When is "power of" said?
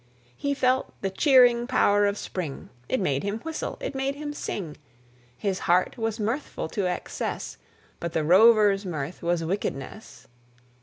1.67-2.17